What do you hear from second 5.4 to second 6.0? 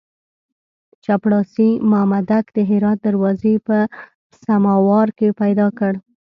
پیدا کړ.